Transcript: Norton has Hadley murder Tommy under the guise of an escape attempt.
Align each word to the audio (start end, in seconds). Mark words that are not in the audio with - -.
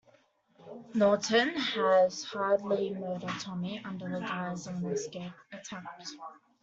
Norton 0.95 1.49
has 1.49 2.23
Hadley 2.25 2.89
murder 2.95 3.27
Tommy 3.39 3.85
under 3.85 4.09
the 4.09 4.21
guise 4.25 4.65
of 4.65 4.77
an 4.77 4.87
escape 4.87 5.31
attempt. 5.53 6.15